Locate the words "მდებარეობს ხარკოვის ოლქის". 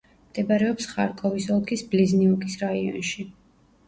0.27-1.83